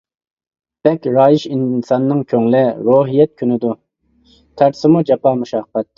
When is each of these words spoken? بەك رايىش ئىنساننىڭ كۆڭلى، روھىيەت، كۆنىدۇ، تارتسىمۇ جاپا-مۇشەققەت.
بەك 0.87 1.03
رايىش 1.17 1.43
ئىنساننىڭ 1.49 2.23
كۆڭلى، 2.33 2.63
روھىيەت، 2.87 3.35
كۆنىدۇ، 3.43 3.75
تارتسىمۇ 4.31 5.05
جاپا-مۇشەققەت. 5.13 5.89